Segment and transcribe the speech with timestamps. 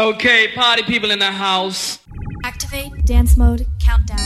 [0.00, 1.98] Okay, party people in the house.
[2.42, 4.16] Activate dance mode countdown.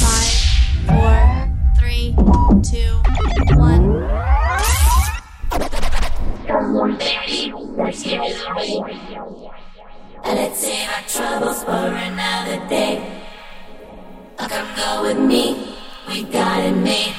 [0.00, 0.32] Five,
[0.88, 2.14] four, three,
[2.64, 3.02] two,
[3.54, 4.00] one.
[10.24, 13.22] Let's save our troubles for another day.
[14.38, 15.76] Oh, come go with me,
[16.08, 17.14] we got it made.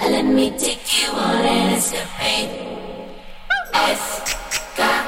[0.00, 2.66] Let me take you on an escapade.
[3.74, 5.07] Escapade.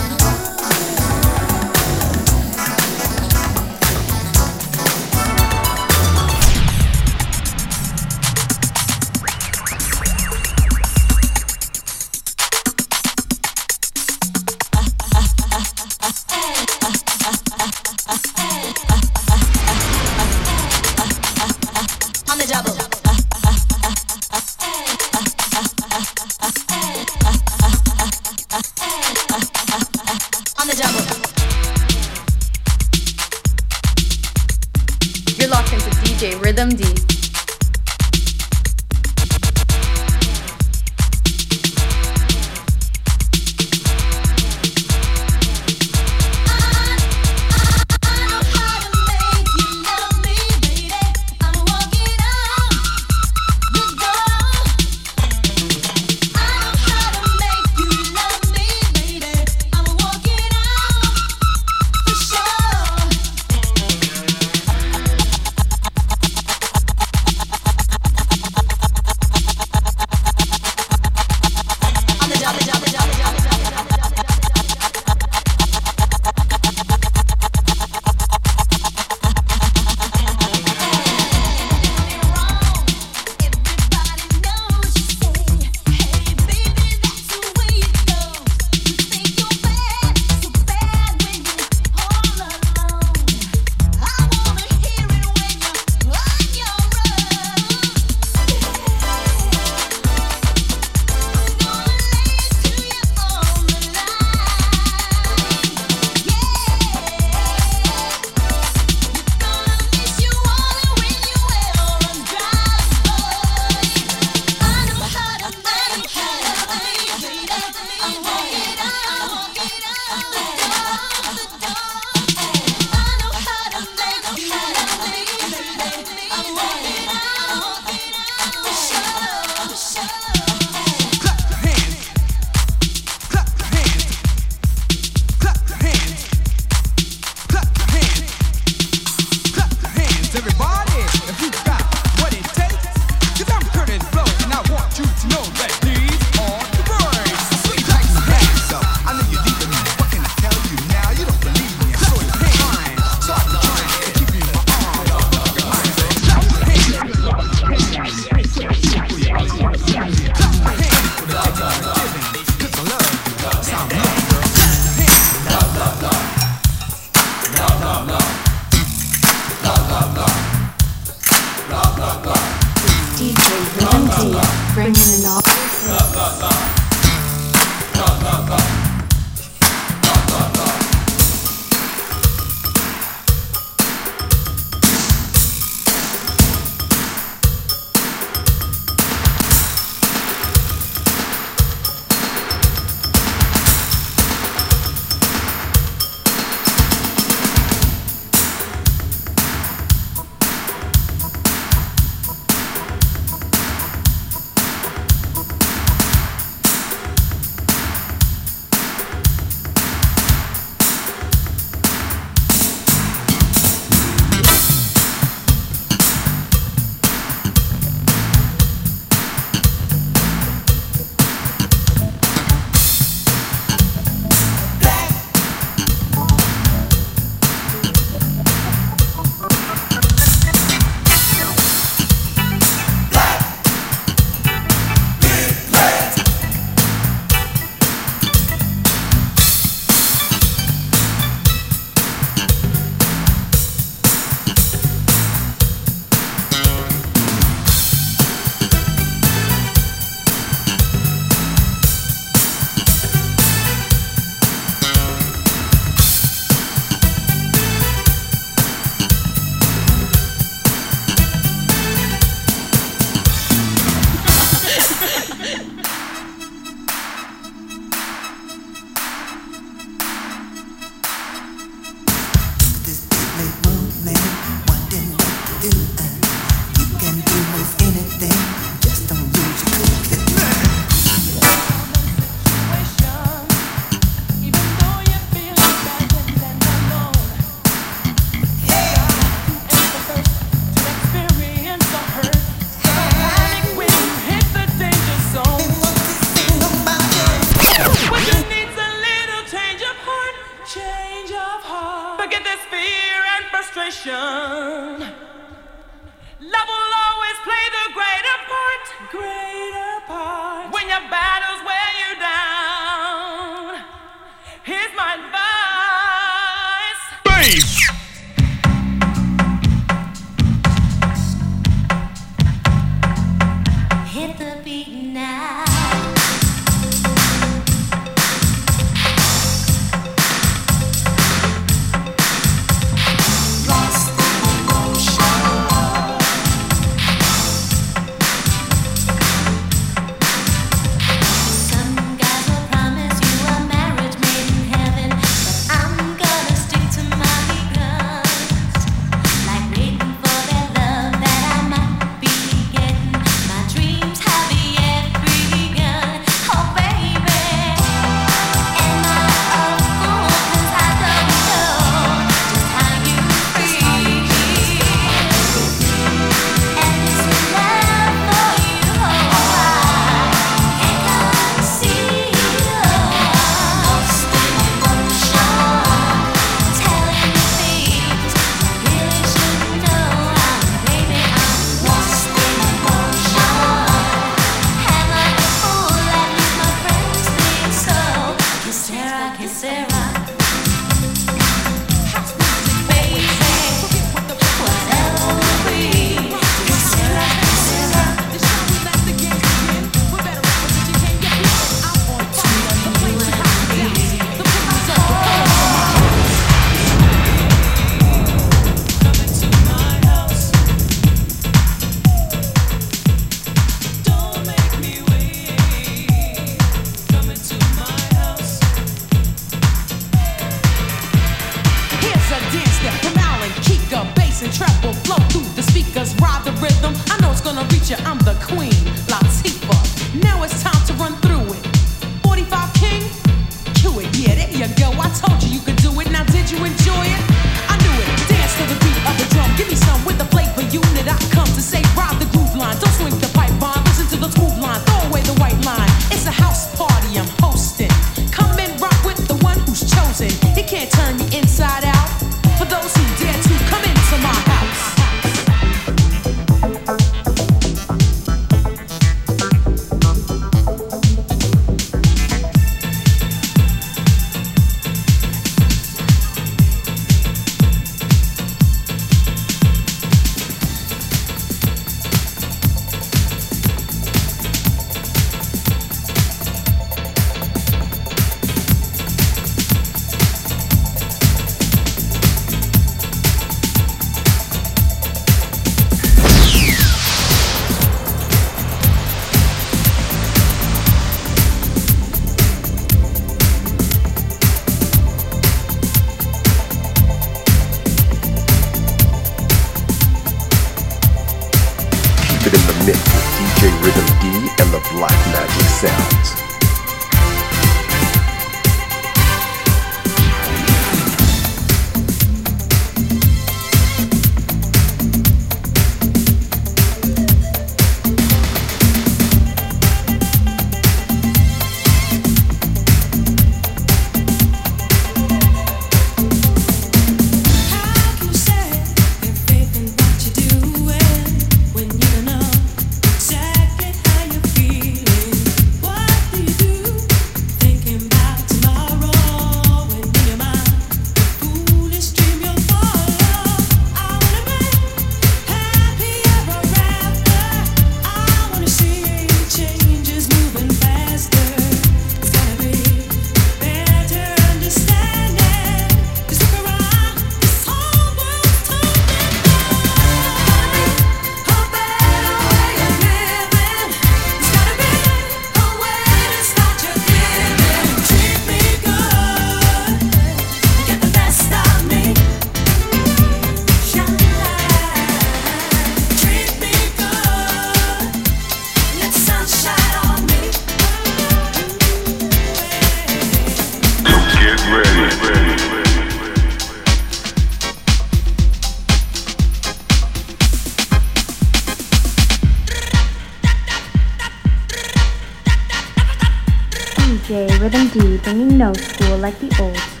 [598.61, 600.00] no school like the old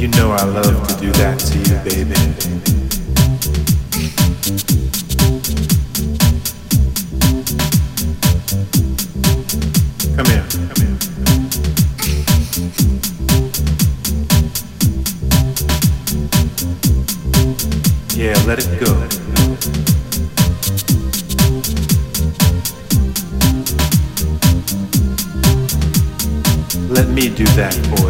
[0.00, 2.14] You know I love to do that to you, baby.
[10.16, 10.46] Come here.
[18.16, 18.92] Yeah, let it go.
[26.88, 28.09] Let me do that for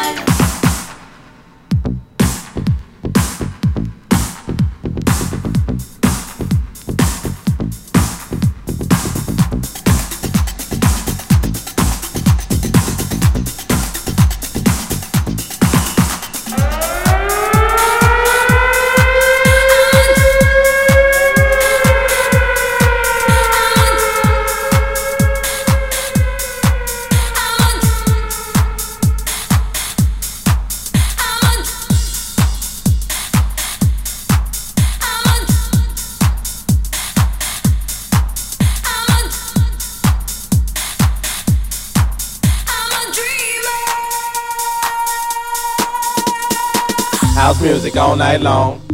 [0.00, 0.29] life.
[48.40, 48.89] Long.